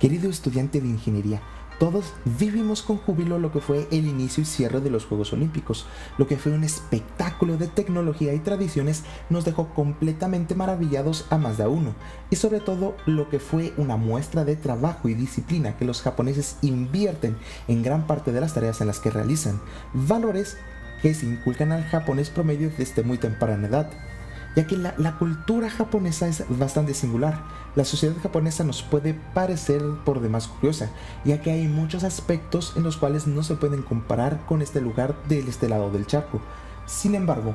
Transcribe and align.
Querido 0.00 0.30
estudiante 0.30 0.80
de 0.80 0.88
ingeniería, 0.88 1.42
todos 1.78 2.14
vivimos 2.24 2.80
con 2.80 2.96
júbilo 2.96 3.38
lo 3.38 3.52
que 3.52 3.60
fue 3.60 3.86
el 3.90 4.06
inicio 4.06 4.42
y 4.42 4.46
cierre 4.46 4.80
de 4.80 4.88
los 4.88 5.04
Juegos 5.04 5.34
Olímpicos. 5.34 5.84
Lo 6.16 6.26
que 6.26 6.38
fue 6.38 6.52
un 6.52 6.64
espectáculo 6.64 7.58
de 7.58 7.68
tecnología 7.68 8.32
y 8.32 8.38
tradiciones 8.38 9.04
nos 9.28 9.44
dejó 9.44 9.74
completamente 9.74 10.54
maravillados 10.54 11.26
a 11.28 11.36
más 11.36 11.58
de 11.58 11.66
uno. 11.66 11.94
Y 12.30 12.36
sobre 12.36 12.60
todo 12.60 12.96
lo 13.04 13.28
que 13.28 13.40
fue 13.40 13.74
una 13.76 13.98
muestra 13.98 14.46
de 14.46 14.56
trabajo 14.56 15.10
y 15.10 15.14
disciplina 15.14 15.76
que 15.76 15.84
los 15.84 16.00
japoneses 16.00 16.56
invierten 16.62 17.36
en 17.68 17.82
gran 17.82 18.06
parte 18.06 18.32
de 18.32 18.40
las 18.40 18.54
tareas 18.54 18.80
en 18.80 18.86
las 18.86 19.00
que 19.00 19.10
realizan. 19.10 19.60
Valores 19.92 20.56
que 21.02 21.12
se 21.12 21.26
inculcan 21.26 21.72
al 21.72 21.84
japonés 21.84 22.30
promedio 22.30 22.70
desde 22.76 23.02
muy 23.02 23.18
temprana 23.18 23.68
edad 23.68 23.90
ya 24.56 24.66
que 24.66 24.76
la, 24.76 25.18
cultura 25.18 25.70
japonesa 25.70 26.26
es 26.26 26.44
bastante 26.48 26.94
singular. 26.94 27.40
La 27.76 27.84
sociedad 27.84 28.16
japonesa 28.20 28.64
nos 28.64 28.82
puede 28.82 29.14
parecer 29.14 29.82
por 30.04 30.20
demás 30.20 30.48
curiosa, 30.48 30.90
ya 31.24 31.40
que 31.40 31.52
hay 31.52 31.68
muchos 31.68 32.02
aspectos 32.02 32.72
en 32.76 32.82
los 32.82 32.96
cuales 32.96 33.26
no 33.26 33.42
se 33.42 33.54
pueden 33.54 33.82
comparar 33.82 34.44
con 34.46 34.60
este 34.60 34.80
lugar 34.80 35.14
del 35.28 35.48
este 35.48 35.68
lado 35.68 35.90
del 35.90 36.06
charco. 36.06 36.40
Sin 36.86 37.14
embargo, 37.14 37.54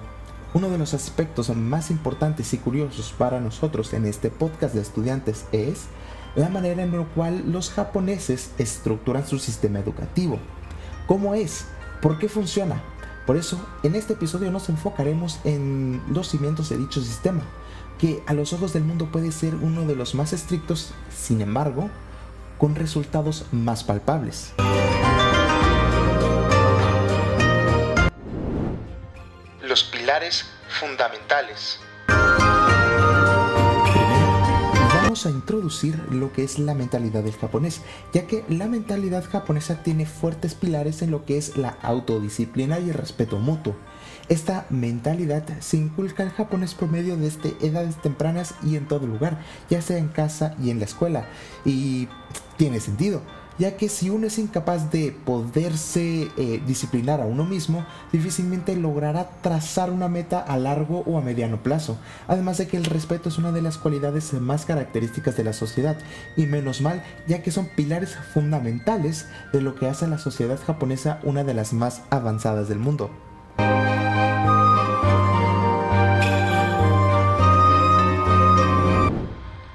uno 0.54 0.70
de 0.70 0.78
los 0.78 0.94
aspectos 0.94 1.54
más 1.54 1.92
importantes 1.92 2.54
y 2.54 2.58
curiosos 2.58 3.14
para 3.18 3.42
nosotros 3.42 3.94
en 3.94 4.06
este 4.06 4.30
podcast 4.30 4.74
de 4.74 4.82
estudiantes 4.82 5.46
es 5.52 5.88
la 6.36 6.48
manera 6.48 6.84
en 6.84 6.98
la 6.98 7.04
cual 7.06 7.52
los 7.52 7.72
japoneses 7.72 8.52
estructuran 8.58 9.28
su 9.28 9.38
sistema 9.38 9.80
educativo. 9.80 10.40
¿Cómo 11.08 11.36
es? 11.36 11.66
¿Por 12.02 12.20
qué 12.20 12.30
funciona? 12.30 12.82
Por 13.26 13.38
eso, 13.38 13.60
en 13.82 13.96
este 13.96 14.14
episodio 14.14 14.52
nos 14.52 14.70
enfocaremos 14.70 15.40
en 15.46 16.04
los 16.08 16.30
cimientos 16.30 16.70
de 16.70 16.78
dicho 16.78 17.02
sistema, 17.02 17.42
que 17.98 18.22
a 18.28 18.34
los 18.34 18.54
ojos 18.54 18.72
del 18.74 18.84
mundo 18.84 19.08
puede 19.12 19.32
ser 19.32 19.56
uno 19.56 19.82
de 19.82 19.96
los 19.96 20.14
más 20.14 20.32
estrictos, 20.32 20.94
sin 21.10 21.42
embargo, 21.42 21.90
con 22.60 22.76
resultados 22.76 23.46
más 23.52 23.84
palpables. 23.84 24.54
Los 29.64 29.84
pilares 29.86 30.46
fundamentales 30.80 31.80
a 35.24 35.30
introducir 35.30 35.98
lo 36.12 36.34
que 36.34 36.44
es 36.44 36.60
la 36.60 36.74
mentalidad 36.74 37.24
del 37.24 37.36
japonés, 37.36 37.82
ya 38.12 38.28
que 38.28 38.44
la 38.50 38.68
mentalidad 38.68 39.24
japonesa 39.24 39.82
tiene 39.84 40.06
fuertes 40.06 40.56
pilares 40.56 41.02
en 41.02 41.12
lo 41.12 41.26
que 41.26 41.38
es 41.38 41.56
la 41.56 41.78
autodisciplina 41.82 42.80
y 42.80 42.90
el 42.90 42.96
respeto 42.96 43.40
mutuo. 43.40 43.76
Esta 44.28 44.66
mentalidad 44.70 45.46
se 45.60 45.78
inculca 45.78 46.24
al 46.24 46.32
japonés 46.32 46.74
por 46.74 46.90
medio 46.90 47.16
de 47.16 47.28
este 47.28 47.56
edades 47.62 48.02
tempranas 48.02 48.56
y 48.64 48.76
en 48.76 48.88
todo 48.88 49.08
lugar, 49.08 49.40
ya 49.70 49.82
sea 49.82 49.98
en 49.98 50.10
casa 50.10 50.56
y 50.62 50.72
en 50.72 50.80
la 50.80 50.86
escuela. 50.86 51.28
Y 51.64 52.10
tiene 52.58 52.80
sentido, 52.80 53.22
ya 53.58 53.78
que 53.78 53.90
si 53.90 54.10
uno 54.10 54.28
es 54.28 54.38
incapaz 54.38 54.92
de 54.92 55.12
poderse 55.12 56.30
eh, 56.38 56.62
disciplinar 56.66 57.22
a 57.22 57.26
uno 57.26 57.46
mismo, 57.46 57.86
difícilmente 58.12 58.76
logrará 58.76 59.30
trazar 59.42 59.92
una 59.92 60.10
meta 60.10 60.40
a 60.40 60.58
largo 60.58 61.04
o 61.06 61.18
a 61.18 61.22
mediano 61.22 61.64
plazo. 61.64 61.98
Además 62.28 62.58
de 62.58 62.68
que 62.68 62.78
el 62.78 62.86
respeto 62.86 63.30
es 63.30 63.38
una 63.38 63.52
de 63.52 63.62
las 63.62 63.78
cualidades 63.78 64.34
más 64.34 64.66
características 64.66 65.38
de 65.38 65.44
la 65.44 65.54
sociedad, 65.54 65.98
y 66.36 66.46
menos 66.46 66.82
mal, 66.82 67.04
ya 67.28 67.42
que 67.42 67.52
son 67.52 67.68
pilares 67.68 68.16
fundamentales 68.34 69.28
de 69.54 69.62
lo 69.62 69.76
que 69.76 69.88
hace 69.88 70.06
a 70.06 70.10
la 70.10 70.18
sociedad 70.18 70.60
japonesa 70.66 71.20
una 71.24 71.44
de 71.44 71.54
las 71.54 71.74
más 71.74 72.02
avanzadas 72.10 72.68
del 72.68 72.80
mundo. 72.80 73.10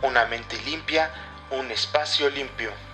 Una 0.03 0.27
mente 0.29 0.57
limpia, 0.67 1.11
un 1.59 1.71
espacio 1.71 2.29
limpio. 2.31 2.90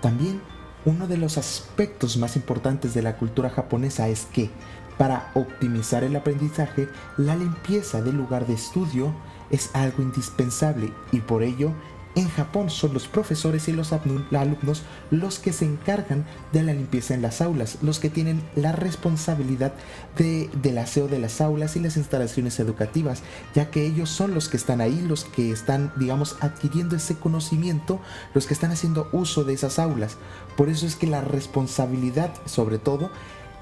También 0.00 0.40
uno 0.84 1.06
de 1.06 1.16
los 1.16 1.38
aspectos 1.38 2.16
más 2.16 2.36
importantes 2.36 2.94
de 2.94 3.02
la 3.02 3.16
cultura 3.16 3.50
japonesa 3.50 4.08
es 4.08 4.26
que, 4.26 4.50
para 4.96 5.30
optimizar 5.34 6.04
el 6.04 6.16
aprendizaje, 6.16 6.88
la 7.16 7.36
limpieza 7.36 8.02
del 8.02 8.16
lugar 8.16 8.46
de 8.46 8.54
estudio 8.54 9.12
es 9.50 9.74
algo 9.74 10.02
indispensable 10.02 10.92
y 11.12 11.20
por 11.20 11.42
ello 11.42 11.72
en 12.18 12.28
Japón 12.30 12.68
son 12.68 12.94
los 12.94 13.06
profesores 13.06 13.68
y 13.68 13.72
los 13.72 13.92
alumnos 13.92 14.82
los 15.12 15.38
que 15.38 15.52
se 15.52 15.64
encargan 15.64 16.26
de 16.52 16.64
la 16.64 16.74
limpieza 16.74 17.14
en 17.14 17.22
las 17.22 17.40
aulas, 17.40 17.78
los 17.80 18.00
que 18.00 18.10
tienen 18.10 18.42
la 18.56 18.72
responsabilidad 18.72 19.72
del 20.16 20.78
aseo 20.78 21.06
de 21.06 21.20
las 21.20 21.40
aulas 21.40 21.76
y 21.76 21.80
las 21.80 21.96
instalaciones 21.96 22.58
educativas, 22.58 23.22
ya 23.54 23.70
que 23.70 23.86
ellos 23.86 24.10
son 24.10 24.34
los 24.34 24.48
que 24.48 24.56
están 24.56 24.80
ahí, 24.80 25.00
los 25.00 25.24
que 25.24 25.52
están, 25.52 25.92
digamos, 25.96 26.36
adquiriendo 26.40 26.96
ese 26.96 27.14
conocimiento, 27.14 28.00
los 28.34 28.48
que 28.48 28.54
están 28.54 28.72
haciendo 28.72 29.08
uso 29.12 29.44
de 29.44 29.54
esas 29.54 29.78
aulas. 29.78 30.16
Por 30.56 30.70
eso 30.70 30.86
es 30.86 30.96
que 30.96 31.06
la 31.06 31.20
responsabilidad, 31.20 32.34
sobre 32.46 32.78
todo, 32.78 33.12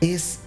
es 0.00 0.40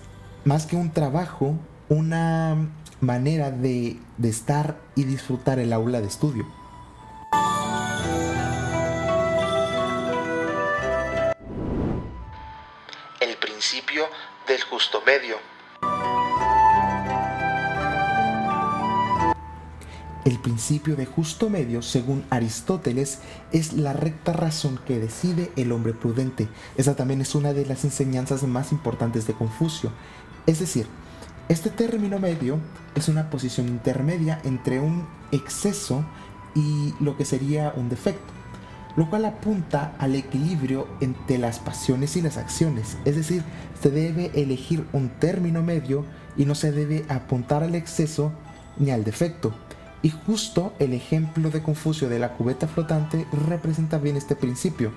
más 0.46 0.66
que 0.66 0.76
un 0.76 0.90
trabajo, 0.92 1.54
una 1.90 2.58
manera 3.02 3.52
de 3.52 4.00
estar 4.24 4.82
y 4.96 5.04
disfrutar 5.04 5.60
el 5.60 5.74
aula 5.74 6.02
de 6.02 6.08
estudio. 6.08 6.59
Del 14.48 14.62
justo 14.64 15.02
medio. 15.06 15.36
El 20.24 20.40
principio 20.40 20.96
de 20.96 21.06
justo 21.06 21.50
medio, 21.50 21.82
según 21.82 22.26
Aristóteles, 22.30 23.20
es 23.52 23.74
la 23.74 23.92
recta 23.92 24.32
razón 24.32 24.80
que 24.88 24.98
decide 24.98 25.52
el 25.58 25.74
hombre 25.74 25.92
prudente. 25.92 26.48
Esa 26.78 26.96
también 26.96 27.20
es 27.20 27.36
una 27.36 27.52
de 27.52 27.66
las 27.66 27.84
enseñanzas 27.84 28.44
más 28.44 28.72
importantes 28.72 29.28
de 29.28 29.34
Confucio. 29.34 29.92
Es 30.46 30.60
decir, 30.60 30.88
este 31.50 31.70
término 31.70 32.18
medio 32.18 32.60
es 32.96 33.10
una 33.10 33.30
posición 33.30 33.68
intermedia 33.68 34.40
entre 34.46 34.80
un 34.80 35.06
exceso 35.34 36.06
y 36.56 36.94
lo 37.02 37.18
que 37.18 37.26
sería 37.26 37.74
un 37.76 37.90
defecto 37.90 38.39
lo 39.00 39.10
cual 39.10 39.24
apunta 39.24 39.94
al 39.98 40.14
equilibrio 40.14 40.86
entre 41.00 41.38
las 41.38 41.60
pasiones 41.60 42.18
y 42.18 42.22
las 42.22 42.36
acciones, 42.36 42.98
es 43.06 43.16
decir, 43.16 43.46
se 43.82 43.92
debe 43.92 44.30
elegir 44.36 44.86
un 44.92 45.08
término 45.08 45.64
medio 45.64 46.04
y 46.36 46.44
no 46.44 46.54
se 46.54 46.74
debe 46.74 47.06
apuntar 47.08 47.64
al 47.64 47.76
exceso 47.76 48.34
ni 48.76 48.92
al 48.92 49.06
defecto. 49.06 49.54
Y 50.02 50.10
justo 50.10 50.74
el 50.80 50.94
ejemplo 50.94 51.50
de 51.50 51.64
Confucio 51.64 52.10
de 52.10 52.20
la 52.20 52.34
cubeta 52.34 52.68
flotante 52.68 53.26
representa 53.48 54.00
bien 54.00 54.18
este 54.18 54.36
principio. 54.36 54.92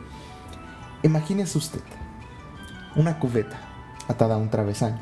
Imagínese 1.04 1.58
usted 1.58 1.82
una 2.96 3.20
cubeta 3.20 3.60
atada 4.08 4.34
a 4.34 4.38
un 4.38 4.50
travesaño 4.50 4.98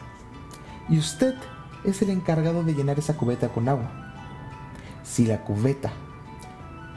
y 0.91 0.99
usted 0.99 1.37
es 1.85 2.03
el 2.03 2.11
encargado 2.11 2.65
de 2.65 2.75
llenar 2.75 2.99
esa 2.99 3.17
cubeta 3.17 3.49
con 3.49 3.67
agua. 3.67 4.13
Si 5.03 5.25
la 5.25 5.41
cubeta 5.41 5.91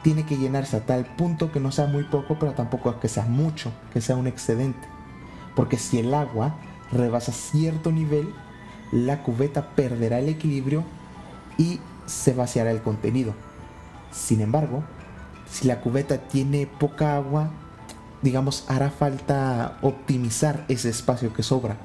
tiene 0.04 0.26
que 0.26 0.36
llenarse 0.36 0.76
a 0.76 0.84
tal 0.84 1.06
punto 1.06 1.50
que 1.50 1.60
no 1.60 1.72
sea 1.72 1.86
muy 1.86 2.04
poco, 2.04 2.36
pero 2.38 2.52
tampoco 2.52 3.00
que 3.00 3.08
sea 3.08 3.24
mucho, 3.24 3.72
que 3.90 4.02
sea 4.02 4.16
un 4.16 4.26
excedente. 4.26 4.86
Porque 5.56 5.78
si 5.78 5.98
el 5.98 6.12
agua 6.12 6.56
rebasa 6.92 7.32
cierto 7.32 7.90
nivel, 7.90 8.34
la 8.92 9.22
cubeta 9.22 9.70
perderá 9.70 10.18
el 10.18 10.28
equilibrio 10.28 10.84
y 11.56 11.80
se 12.04 12.34
vaciará 12.34 12.70
el 12.70 12.82
contenido. 12.82 13.34
Sin 14.12 14.42
embargo, 14.42 14.84
si 15.50 15.66
la 15.66 15.80
cubeta 15.80 16.18
tiene 16.18 16.66
poca 16.66 17.16
agua, 17.16 17.48
digamos, 18.20 18.66
hará 18.68 18.90
falta 18.90 19.78
optimizar 19.80 20.66
ese 20.68 20.90
espacio 20.90 21.32
que 21.32 21.42
sobra. 21.42 21.78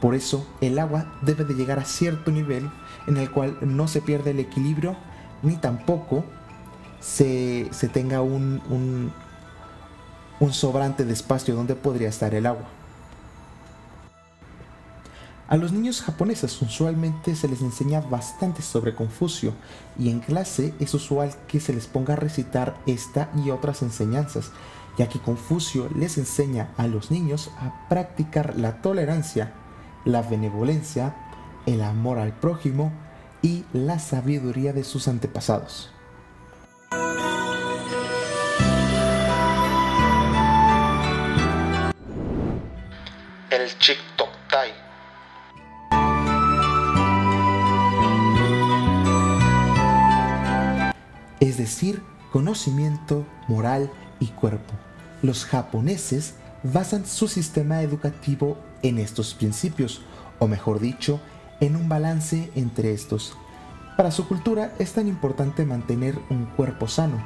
Por 0.00 0.14
eso 0.14 0.46
el 0.60 0.78
agua 0.78 1.12
debe 1.22 1.44
de 1.44 1.54
llegar 1.54 1.80
a 1.80 1.84
cierto 1.84 2.30
nivel 2.30 2.70
en 3.08 3.16
el 3.16 3.32
cual 3.32 3.58
no 3.62 3.88
se 3.88 4.00
pierde 4.00 4.30
el 4.30 4.38
equilibrio 4.38 4.96
ni 5.42 5.56
tampoco 5.56 6.24
se, 7.00 7.70
tenga 7.92 8.22
un, 8.22 9.12
un, 10.40 10.52
sobrante 10.52 11.04
de 11.04 11.12
espacio 11.12 11.54
donde 11.54 11.74
podría 11.74 12.08
estar 12.08 12.34
el 12.34 12.46
agua. 12.46 12.66
A 15.48 15.56
los 15.56 15.72
niños 15.72 16.02
japoneses 16.02 16.60
usualmente 16.60 17.34
se 17.34 17.48
les 17.48 17.62
enseña 17.62 18.00
bastante 18.02 18.60
sobre 18.60 18.94
Confucio 18.94 19.54
y 19.98 20.10
en 20.10 20.20
clase 20.20 20.74
es 20.78 20.92
usual 20.92 21.34
que 21.46 21.58
se 21.58 21.72
les 21.72 21.86
ponga 21.86 22.12
a 22.12 22.16
recitar 22.16 22.76
esta 22.86 23.30
y 23.34 23.50
otras 23.50 23.80
enseñanzas, 23.80 24.50
ya 24.98 25.08
que 25.08 25.20
Confucio 25.20 25.88
les 25.96 26.18
enseña 26.18 26.68
a 26.76 26.86
los 26.86 27.10
niños 27.10 27.50
a 27.58 27.88
practicar 27.88 28.58
la 28.58 28.82
tolerancia, 28.82 29.54
la 30.04 30.20
benevolencia, 30.20 31.16
el 31.64 31.82
amor 31.82 32.18
al 32.18 32.32
prójimo 32.32 32.92
y 33.40 33.64
la 33.72 33.98
sabiduría 33.98 34.74
de 34.74 34.84
sus 34.84 35.08
antepasados. 35.08 35.90
Es 51.40 51.56
decir, 51.56 52.02
conocimiento, 52.32 53.26
moral 53.46 53.90
y 54.20 54.26
cuerpo. 54.26 54.74
Los 55.22 55.44
japoneses 55.44 56.34
basan 56.62 57.06
su 57.06 57.28
sistema 57.28 57.82
educativo 57.82 58.58
en 58.82 58.98
estos 58.98 59.34
principios, 59.34 60.02
o 60.38 60.46
mejor 60.46 60.80
dicho, 60.80 61.20
en 61.60 61.76
un 61.76 61.88
balance 61.88 62.50
entre 62.54 62.92
estos. 62.92 63.36
Para 63.96 64.10
su 64.10 64.28
cultura 64.28 64.72
es 64.78 64.92
tan 64.92 65.08
importante 65.08 65.64
mantener 65.64 66.18
un 66.30 66.46
cuerpo 66.46 66.86
sano, 66.86 67.18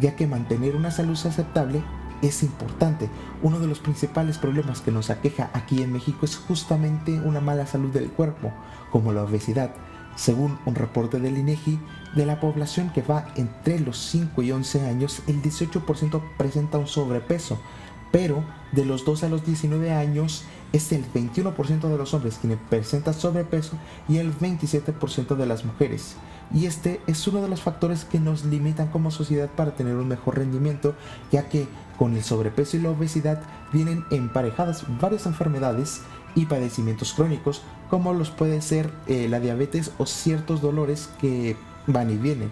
ya 0.00 0.16
que 0.16 0.26
mantener 0.26 0.74
una 0.74 0.90
salud 0.90 1.18
aceptable 1.24 1.82
es 2.22 2.42
importante. 2.42 3.08
Uno 3.42 3.58
de 3.58 3.66
los 3.66 3.78
principales 3.78 4.38
problemas 4.38 4.80
que 4.80 4.90
nos 4.90 5.10
aqueja 5.10 5.50
aquí 5.52 5.82
en 5.82 5.92
México 5.92 6.24
es 6.24 6.36
justamente 6.36 7.20
una 7.20 7.40
mala 7.40 7.66
salud 7.66 7.90
del 7.90 8.10
cuerpo, 8.10 8.52
como 8.90 9.12
la 9.12 9.24
obesidad. 9.24 9.70
Según 10.16 10.58
un 10.66 10.74
reporte 10.74 11.20
del 11.20 11.38
INEGI, 11.38 11.78
de 12.14 12.26
la 12.26 12.40
población 12.40 12.90
que 12.92 13.02
va 13.02 13.28
entre 13.36 13.78
los 13.78 13.98
5 13.98 14.42
y 14.42 14.52
11 14.52 14.86
años, 14.86 15.22
el 15.26 15.40
18% 15.40 16.20
presenta 16.36 16.78
un 16.78 16.86
sobrepeso, 16.86 17.58
pero 18.10 18.44
de 18.72 18.84
los 18.84 19.04
2 19.04 19.24
a 19.24 19.28
los 19.28 19.46
19 19.46 19.92
años 19.92 20.44
es 20.72 20.92
el 20.92 21.04
21% 21.12 21.80
de 21.88 21.96
los 21.96 22.14
hombres 22.14 22.38
quienes 22.40 22.58
presentan 22.68 23.14
sobrepeso 23.14 23.72
y 24.08 24.18
el 24.18 24.36
27% 24.36 25.36
de 25.36 25.46
las 25.46 25.64
mujeres. 25.64 26.16
Y 26.52 26.66
este 26.66 27.00
es 27.06 27.26
uno 27.28 27.42
de 27.42 27.48
los 27.48 27.60
factores 27.60 28.04
que 28.04 28.18
nos 28.18 28.44
limitan 28.44 28.88
como 28.88 29.10
sociedad 29.10 29.48
para 29.48 29.76
tener 29.76 29.94
un 29.94 30.08
mejor 30.08 30.38
rendimiento, 30.38 30.94
ya 31.30 31.48
que 31.48 31.68
con 31.96 32.16
el 32.16 32.24
sobrepeso 32.24 32.76
y 32.76 32.80
la 32.80 32.90
obesidad 32.90 33.42
vienen 33.72 34.04
emparejadas 34.10 34.84
varias 35.00 35.26
enfermedades 35.26 36.00
y 36.34 36.46
padecimientos 36.46 37.12
crónicos, 37.12 37.62
como 37.88 38.12
los 38.14 38.30
puede 38.30 38.62
ser 38.62 38.90
eh, 39.06 39.28
la 39.28 39.38
diabetes 39.38 39.92
o 39.98 40.06
ciertos 40.06 40.60
dolores 40.60 41.08
que 41.20 41.56
van 41.86 42.10
y 42.10 42.16
vienen. 42.16 42.50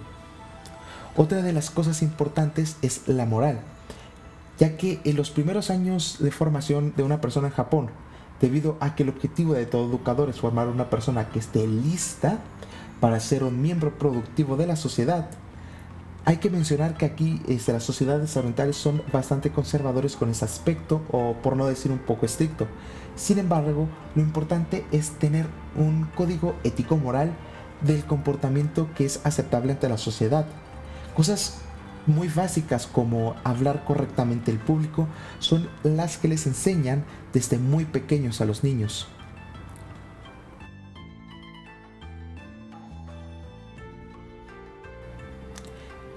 Otra 1.16 1.42
de 1.42 1.52
las 1.52 1.70
cosas 1.70 2.02
importantes 2.02 2.76
es 2.82 3.08
la 3.08 3.26
moral, 3.26 3.60
ya 4.58 4.76
que 4.76 5.00
en 5.02 5.16
los 5.16 5.30
primeros 5.30 5.70
años 5.70 6.18
de 6.20 6.30
formación 6.30 6.92
de 6.96 7.02
una 7.02 7.20
persona 7.20 7.48
en 7.48 7.54
Japón, 7.54 7.90
debido 8.40 8.76
a 8.78 8.94
que 8.94 9.02
el 9.02 9.08
objetivo 9.08 9.54
de 9.54 9.66
todo 9.66 9.88
educador 9.88 10.28
es 10.28 10.40
formar 10.40 10.68
una 10.68 10.90
persona 10.90 11.28
que 11.28 11.40
esté 11.40 11.66
lista 11.66 12.38
para 13.00 13.20
ser 13.20 13.44
un 13.44 13.60
miembro 13.60 13.98
productivo 13.98 14.56
de 14.56 14.66
la 14.66 14.76
sociedad, 14.76 15.30
hay 16.24 16.36
que 16.36 16.50
mencionar 16.50 16.96
que 16.96 17.06
aquí 17.06 17.40
este, 17.48 17.72
las 17.72 17.84
sociedades 17.84 18.36
orientales 18.36 18.76
son 18.76 19.02
bastante 19.12 19.50
conservadores 19.50 20.14
con 20.14 20.28
ese 20.28 20.44
aspecto, 20.44 21.00
o 21.10 21.34
por 21.42 21.56
no 21.56 21.66
decir 21.66 21.90
un 21.90 21.98
poco 21.98 22.26
estricto. 22.26 22.66
Sin 23.16 23.38
embargo, 23.38 23.88
lo 24.14 24.22
importante 24.22 24.84
es 24.92 25.12
tener 25.12 25.46
un 25.74 26.06
código 26.14 26.54
ético-moral 26.64 27.32
del 27.80 28.04
comportamiento 28.04 28.88
que 28.94 29.06
es 29.06 29.20
aceptable 29.24 29.72
ante 29.72 29.88
la 29.88 29.96
sociedad. 29.96 30.46
Cosas 31.16 31.58
muy 32.06 32.28
básicas 32.28 32.86
como 32.86 33.34
hablar 33.44 33.84
correctamente 33.84 34.50
el 34.50 34.58
público 34.58 35.06
son 35.38 35.68
las 35.82 36.18
que 36.18 36.28
les 36.28 36.46
enseñan 36.46 37.04
desde 37.32 37.58
muy 37.58 37.84
pequeños 37.84 38.40
a 38.40 38.44
los 38.44 38.64
niños. 38.64 39.08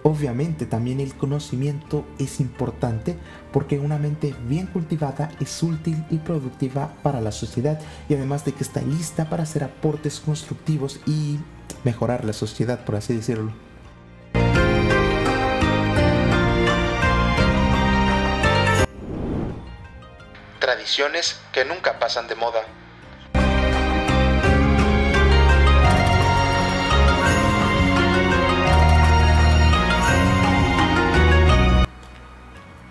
Obviamente 0.04 0.66
también 0.66 1.00
el 1.00 1.14
conocimiento 1.14 2.06
es 2.18 2.40
importante 2.40 3.18
porque 3.54 3.78
una 3.78 4.00
mente 4.00 4.34
bien 4.48 4.66
cultivada 4.66 5.30
es 5.40 5.62
útil 5.62 6.04
y 6.10 6.18
productiva 6.18 6.92
para 7.04 7.22
la 7.22 7.32
sociedad 7.32 7.80
y 8.10 8.16
además 8.16 8.44
de 8.44 8.54
que 8.54 8.64
está 8.64 8.82
lista 8.82 9.30
para 9.30 9.44
hacer 9.44 9.64
aportes 9.64 10.20
constructivos 10.20 11.00
y 11.06 11.40
mejorar 11.84 12.26
la 12.26 12.34
sociedad, 12.34 12.84
por 12.84 12.96
así 12.96 13.16
decirlo. 13.16 13.54
Tradiciones 20.60 21.40
que 21.52 21.64
nunca 21.64 22.00
pasan 22.00 22.28
de 22.28 22.36
moda. 22.36 22.62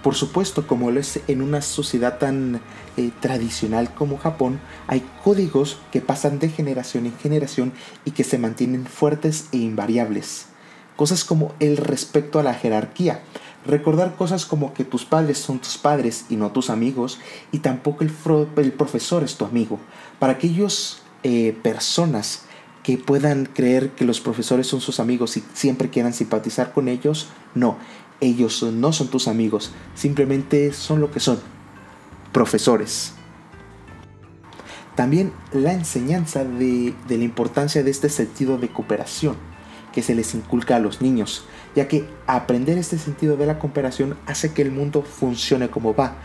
Por 0.03 0.15
supuesto, 0.15 0.67
como 0.67 0.91
lo 0.91 0.99
es 0.99 1.21
en 1.29 1.43
una 1.43 1.61
sociedad 1.61 2.19
tan 2.19 2.61
eh, 2.97 3.11
tradicional 3.21 3.93
como 3.93 4.17
Japón, 4.17 4.59
hay 4.87 5.05
códigos 5.23 5.79
que 5.93 6.01
pasan 6.01 6.39
de 6.39 6.49
generación 6.49 7.05
en 7.05 7.17
generación 7.19 7.73
y 8.07 8.13
que 8.13 8.25
se 8.25 8.39
mantienen 8.39 8.87
fuertes 8.87 9.49
e 9.53 9.59
invariables. 9.59 10.47
Cosas 10.97 11.25
como 11.25 11.53
el 11.61 11.77
respeto 11.77 12.39
a 12.39 12.43
la 12.43 12.55
jerarquía, 12.55 13.21
recordar 13.67 14.17
cosas 14.17 14.47
como 14.47 14.73
que 14.73 14.85
tus 14.85 15.05
padres 15.05 15.39
son 15.39 15.59
tus 15.59 15.77
padres 15.77 16.25
y 16.31 16.37
no 16.37 16.51
tus 16.51 16.71
amigos, 16.71 17.19
y 17.53 17.59
tampoco 17.59 18.03
el, 18.03 18.73
profesor 18.73 19.23
es 19.23 19.37
tu 19.37 19.45
amigo. 19.45 19.79
Para 20.19 20.35
aquellos 20.35 21.03
eh, 21.25 21.55
personas 21.63 22.45
que 22.83 22.97
puedan 22.97 23.45
creer 23.45 23.91
que 23.91 24.07
los 24.07 24.21
profesores 24.21 24.67
son 24.67 24.81
sus 24.81 25.01
amigos 25.01 25.37
y 25.37 25.45
siempre 25.53 25.91
quieran 25.91 26.15
simpatizar 26.15 26.73
con 26.73 26.89
ellos, 26.89 27.29
no, 27.55 27.77
ellos 28.21 28.63
no 28.63 28.93
son 28.93 29.09
tus 29.09 29.29
amigos, 29.29 29.73
simplemente 29.95 30.73
son 30.73 31.01
lo 31.01 31.11
que 31.11 31.21
son, 31.21 31.39
profesores. 32.33 33.15
También 34.95 35.33
la 35.53 35.73
enseñanza 35.73 36.45
de, 36.45 36.95
la 37.09 37.25
importancia 37.25 37.83
de 37.83 37.91
este 37.91 38.09
sentido 38.09 38.59
de 38.59 38.69
cooperación 38.69 39.37
que 39.93 40.03
se 40.03 40.15
les 40.15 40.35
inculca 40.35 40.77
a 40.77 40.81
los 40.81 41.01
niños, 41.01 41.45
ya 41.75 41.89
que 41.89 42.07
aprender 42.27 42.79
este 42.79 42.99
sentido 42.99 43.37
de 43.37 43.47
la 43.47 43.59
cooperación 43.59 44.17
hace 44.27 44.53
que 44.53 44.63
el 44.63 44.71
mundo 44.71 45.03
funcione 45.03 45.69
como 45.69 45.95
va. 45.95 46.17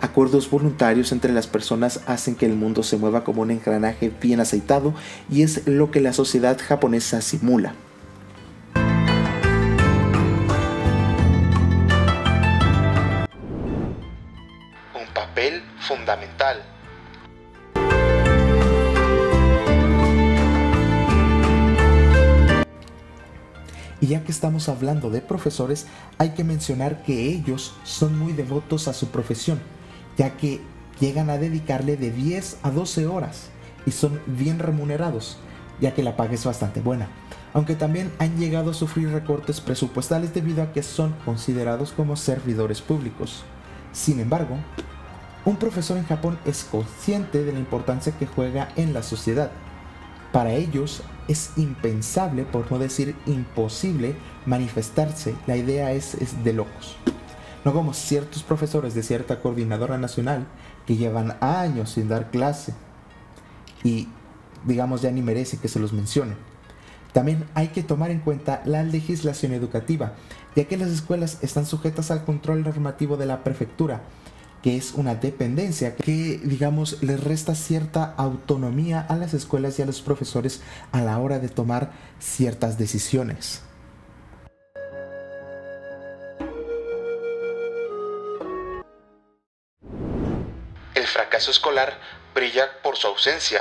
Acuerdos 0.00 0.50
voluntarios 0.50 1.12
entre 1.12 1.32
las 1.32 1.46
personas 1.46 2.00
hacen 2.06 2.34
que 2.34 2.46
el 2.46 2.56
mundo 2.56 2.82
se 2.82 2.96
mueva 2.96 3.22
como 3.22 3.42
un 3.42 3.50
engranaje 3.50 4.10
bien 4.20 4.40
aceitado 4.40 4.94
y 5.30 5.42
es 5.42 5.66
lo 5.66 5.90
que 5.90 6.00
la 6.00 6.12
sociedad 6.12 6.58
japonesa 6.58 7.20
simula. 7.20 7.74
Fundamental. 15.96 16.62
Y 24.00 24.06
ya 24.08 24.24
que 24.24 24.32
estamos 24.32 24.68
hablando 24.68 25.10
de 25.10 25.20
profesores, 25.20 25.86
hay 26.18 26.30
que 26.30 26.42
mencionar 26.44 27.02
que 27.04 27.28
ellos 27.28 27.74
son 27.84 28.18
muy 28.18 28.32
devotos 28.32 28.88
a 28.88 28.94
su 28.94 29.08
profesión, 29.10 29.60
ya 30.16 30.36
que 30.36 30.60
llegan 30.98 31.30
a 31.30 31.38
dedicarle 31.38 31.96
de 31.96 32.10
10 32.10 32.58
a 32.62 32.70
12 32.70 33.06
horas 33.06 33.50
y 33.86 33.92
son 33.92 34.20
bien 34.26 34.58
remunerados, 34.58 35.38
ya 35.80 35.94
que 35.94 36.02
la 36.02 36.16
paga 36.16 36.34
es 36.34 36.44
bastante 36.44 36.80
buena. 36.80 37.08
Aunque 37.52 37.76
también 37.76 38.10
han 38.18 38.38
llegado 38.38 38.70
a 38.70 38.74
sufrir 38.74 39.10
recortes 39.10 39.60
presupuestales 39.60 40.32
debido 40.32 40.62
a 40.62 40.72
que 40.72 40.82
son 40.82 41.14
considerados 41.24 41.92
como 41.92 42.16
servidores 42.16 42.80
públicos. 42.80 43.44
Sin 43.92 44.20
embargo, 44.20 44.56
un 45.44 45.56
profesor 45.56 45.96
en 45.96 46.06
Japón 46.06 46.38
es 46.44 46.64
consciente 46.64 47.42
de 47.42 47.52
la 47.52 47.58
importancia 47.58 48.16
que 48.16 48.26
juega 48.26 48.68
en 48.76 48.92
la 48.92 49.02
sociedad. 49.02 49.50
Para 50.30 50.52
ellos 50.52 51.02
es 51.26 51.50
impensable, 51.56 52.44
por 52.44 52.70
no 52.70 52.78
decir 52.78 53.16
imposible, 53.26 54.14
manifestarse. 54.46 55.34
La 55.46 55.56
idea 55.56 55.92
es, 55.92 56.16
de 56.44 56.52
locos. 56.52 56.96
No 57.64 57.72
como 57.72 57.92
ciertos 57.92 58.42
profesores 58.42 58.94
de 58.94 59.02
cierta 59.02 59.40
coordinadora 59.40 59.98
nacional 59.98 60.46
que 60.86 60.96
llevan 60.96 61.36
años 61.40 61.90
sin 61.90 62.08
dar 62.08 62.30
clase 62.30 62.74
y 63.84 64.08
digamos 64.64 65.02
ya 65.02 65.10
ni 65.10 65.22
merece 65.22 65.58
que 65.58 65.68
se 65.68 65.80
los 65.80 65.92
mencione. 65.92 66.34
También 67.12 67.44
hay 67.54 67.68
que 67.68 67.82
tomar 67.82 68.10
en 68.10 68.20
cuenta 68.20 68.62
la 68.64 68.82
legislación 68.82 69.52
educativa, 69.52 70.14
ya 70.56 70.64
que 70.64 70.76
las 70.76 70.88
escuelas 70.88 71.38
están 71.42 71.66
sujetas 71.66 72.10
al 72.10 72.24
control 72.24 72.62
normativo 72.62 73.16
de 73.16 73.26
la 73.26 73.44
prefectura 73.44 74.02
que 74.62 74.76
es 74.76 74.92
una 74.94 75.16
dependencia 75.16 75.96
que, 75.96 76.40
digamos, 76.42 77.02
les 77.02 77.22
resta 77.22 77.54
cierta 77.54 78.14
autonomía 78.16 79.04
a 79.08 79.16
las 79.16 79.34
escuelas 79.34 79.78
y 79.78 79.82
a 79.82 79.86
los 79.86 80.00
profesores 80.00 80.62
a 80.92 81.00
la 81.00 81.18
hora 81.18 81.40
de 81.40 81.48
tomar 81.48 81.90
ciertas 82.20 82.78
decisiones. 82.78 83.62
El 90.94 91.06
fracaso 91.06 91.50
escolar 91.50 91.98
brilla 92.34 92.80
por 92.82 92.96
su 92.96 93.08
ausencia. 93.08 93.60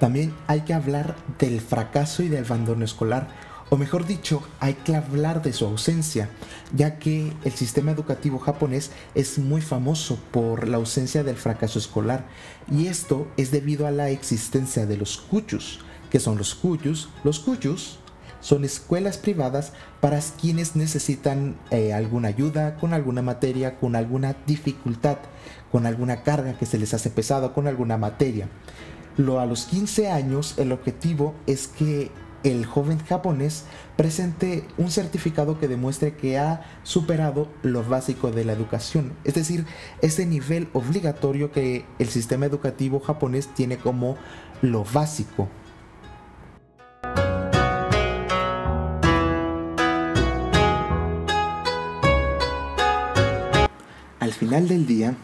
También 0.00 0.32
hay 0.46 0.62
que 0.62 0.72
hablar 0.72 1.14
del 1.38 1.60
fracaso 1.60 2.22
y 2.22 2.28
del 2.28 2.46
abandono 2.46 2.84
escolar. 2.84 3.28
o 3.72 3.76
mejor 3.76 4.04
dicho, 4.04 4.42
hay 4.58 4.74
que 4.74 4.96
hablar 4.96 5.42
de 5.42 5.52
su 5.52 5.64
ausencia, 5.64 6.28
ya 6.74 6.98
que 6.98 7.32
el 7.44 7.52
sistema 7.52 7.92
educativo 7.92 8.40
japonés 8.40 8.90
es 9.14 9.38
muy 9.38 9.60
famoso 9.60 10.18
por 10.32 10.66
la 10.66 10.78
ausencia 10.78 11.22
del 11.22 11.36
fracaso 11.36 11.78
escolar, 11.78 12.24
y 12.68 12.88
esto 12.88 13.28
es 13.36 13.52
debido 13.52 13.86
a 13.86 13.92
la 13.92 14.10
existencia 14.10 14.86
de 14.86 14.96
los 14.96 15.18
kuyus. 15.18 15.78
que 16.10 16.18
son 16.18 16.36
los 16.36 16.56
kuyus? 16.56 17.10
Los 17.22 17.38
kuyus 17.38 18.00
son 18.40 18.64
escuelas 18.64 19.18
privadas 19.18 19.72
para 20.00 20.18
quienes 20.40 20.74
necesitan 20.74 21.56
eh, 21.70 21.92
alguna 21.92 22.28
ayuda 22.28 22.74
con 22.76 22.94
alguna 22.94 23.22
materia, 23.22 23.78
con 23.78 23.94
alguna 23.94 24.34
dificultad, 24.46 25.18
con 25.70 25.86
alguna 25.86 26.22
carga 26.24 26.58
que 26.58 26.66
se 26.66 26.78
les 26.78 26.92
hace 26.94 27.10
pesado, 27.10 27.52
con 27.52 27.68
alguna 27.68 27.98
materia. 27.98 28.48
Lo, 29.16 29.40
a 29.40 29.46
los 29.46 29.64
15 29.66 30.10
años 30.10 30.54
el 30.56 30.72
objetivo 30.72 31.34
es 31.46 31.68
que 31.68 32.10
el 32.42 32.64
joven 32.64 32.98
japonés 32.98 33.64
presente 33.96 34.64
un 34.78 34.90
certificado 34.90 35.58
que 35.58 35.68
demuestre 35.68 36.14
que 36.14 36.38
ha 36.38 36.62
superado 36.82 37.48
lo 37.62 37.84
básico 37.84 38.30
de 38.30 38.44
la 38.44 38.52
educación, 38.52 39.12
es 39.24 39.34
decir, 39.34 39.66
ese 40.00 40.26
nivel 40.26 40.68
obligatorio 40.72 41.52
que 41.52 41.84
el 41.98 42.08
sistema 42.08 42.46
educativo 42.46 43.00
japonés 43.00 43.48
tiene 43.48 43.76
como 43.76 44.16
lo 44.62 44.84
básico. 44.84 45.48
Al 54.18 54.32
final 54.32 54.68
del 54.68 54.86
día, 54.86 55.16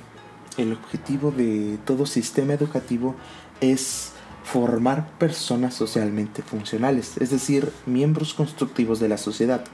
el 0.56 0.72
objetivo 0.72 1.30
de 1.30 1.78
todo 1.84 2.06
sistema 2.06 2.54
educativo 2.54 3.14
es 3.60 4.12
formar 4.44 5.08
personas 5.18 5.74
socialmente 5.74 6.42
funcionales, 6.42 7.16
es 7.18 7.30
decir, 7.30 7.72
miembros 7.84 8.32
constructivos 8.32 9.00
de 9.00 9.08
la 9.08 9.18
sociedad. 9.18 9.64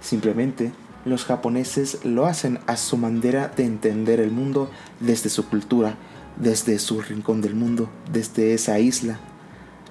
Simplemente, 0.00 0.72
los 1.04 1.24
japoneses 1.24 2.04
lo 2.04 2.26
hacen 2.26 2.58
a 2.66 2.76
su 2.76 2.96
manera 2.96 3.48
de 3.48 3.64
entender 3.64 4.20
el 4.20 4.30
mundo 4.30 4.70
desde 5.00 5.28
su 5.28 5.48
cultura, 5.48 5.96
desde 6.36 6.78
su 6.78 7.02
rincón 7.02 7.42
del 7.42 7.54
mundo, 7.54 7.90
desde 8.10 8.54
esa 8.54 8.78
isla. 8.78 9.18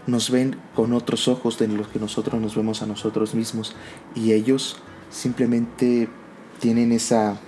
Nos 0.07 0.31
ven 0.31 0.55
con 0.75 0.93
otros 0.93 1.27
ojos 1.27 1.59
de 1.59 1.67
los 1.67 1.87
que 1.89 1.99
nosotros 1.99 2.41
nos 2.41 2.55
vemos 2.55 2.81
a 2.81 2.87
nosotros 2.87 3.35
mismos 3.35 3.75
y 4.15 4.31
ellos 4.31 4.77
simplemente 5.11 6.09
tienen 6.59 6.91
esa 6.91 7.39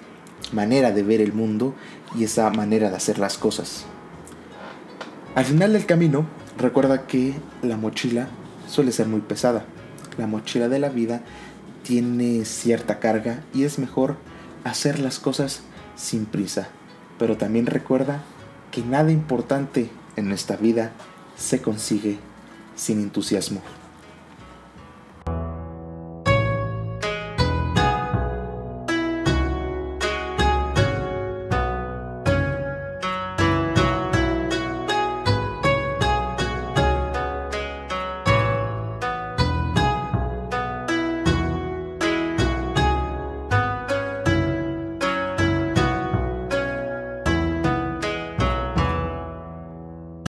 manera 0.52 0.92
de 0.92 1.04
ver 1.04 1.22
el 1.22 1.34
mundo 1.34 1.74
y 2.16 2.24
esa 2.24 2.50
manera 2.50 2.90
de 2.90 2.96
hacer 2.96 3.20
las 3.20 3.38
cosas. 3.38 3.86
Al 5.36 5.46
final 5.46 5.74
del 5.74 5.86
camino, 5.86 6.28
Recuerda 6.58 7.08
que 7.08 7.34
la 7.64 7.78
mochila 7.78 8.28
suele 8.68 8.92
ser 8.92 9.08
muy 9.08 9.22
pesada. 9.22 9.66
La 10.18 10.28
mochila 10.28 10.70
de 10.70 10.80
la 10.80 10.90
vida 10.90 11.22
tiene 11.82 12.46
cierta 12.46 13.00
carga 13.00 13.44
y 13.54 13.64
es 13.64 13.80
mejor 13.80 14.18
hacer 14.64 15.00
las 15.00 15.20
cosas 15.20 15.62
sin 15.96 16.26
prisa. 16.26 16.68
Pero 17.18 17.38
también 17.38 17.66
recuerda 17.66 18.24
que 18.72 18.82
nada 18.84 19.12
importante 19.12 19.90
en 20.16 20.32
esta 20.32 20.56
vida 20.56 20.92
se 21.36 21.62
consigue 21.62 22.20
sin 22.76 23.00
entusiasmo. 23.00 23.62